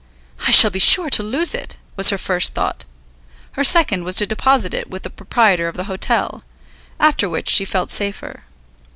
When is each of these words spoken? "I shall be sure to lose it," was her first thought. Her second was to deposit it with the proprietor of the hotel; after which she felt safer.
"I 0.47 0.51
shall 0.51 0.71
be 0.71 0.79
sure 0.79 1.11
to 1.11 1.21
lose 1.21 1.53
it," 1.53 1.77
was 1.95 2.09
her 2.09 2.17
first 2.17 2.55
thought. 2.55 2.85
Her 3.51 3.63
second 3.63 4.03
was 4.03 4.15
to 4.15 4.25
deposit 4.25 4.73
it 4.73 4.89
with 4.89 5.03
the 5.03 5.11
proprietor 5.11 5.67
of 5.67 5.75
the 5.77 5.83
hotel; 5.83 6.43
after 6.99 7.29
which 7.29 7.47
she 7.49 7.65
felt 7.65 7.91
safer. 7.91 8.41